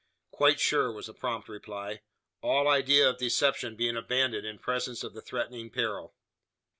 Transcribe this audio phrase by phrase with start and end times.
[0.31, 2.01] "Quite sure," was the prompt reply:
[2.41, 6.15] all idea of deception being abandoned in presence of the threatening peril.